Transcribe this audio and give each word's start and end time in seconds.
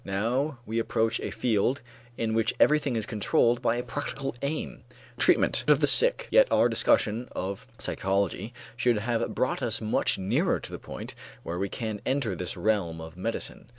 Now 0.03 0.57
we 0.65 0.79
approach 0.79 1.19
a 1.19 1.29
field 1.29 1.83
in 2.17 2.33
which 2.33 2.55
everything 2.59 2.95
is 2.95 3.05
controlled 3.05 3.61
by 3.61 3.75
a 3.75 3.83
practical 3.83 4.33
aim, 4.41 4.81
the 5.15 5.21
treatment 5.21 5.63
of 5.67 5.79
the 5.79 5.85
sick. 5.85 6.27
Yet 6.31 6.47
our 6.51 6.67
discussion 6.67 7.27
of 7.33 7.67
psychology 7.77 8.51
should 8.75 8.97
have 8.97 9.35
brought 9.35 9.61
us 9.61 9.79
much 9.79 10.17
nearer 10.17 10.59
to 10.59 10.71
the 10.71 10.79
point 10.79 11.13
where 11.43 11.59
we 11.59 11.69
can 11.69 12.01
enter 12.03 12.33
this 12.33 12.57
realm 12.57 12.99
of 12.99 13.15
medicine. 13.15 13.67